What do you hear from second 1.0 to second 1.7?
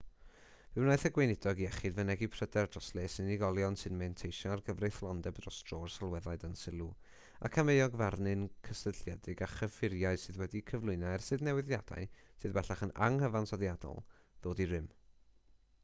y gweinidog